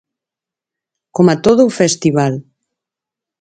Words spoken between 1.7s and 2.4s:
festival.